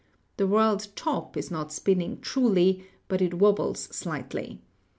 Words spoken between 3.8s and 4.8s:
slightly.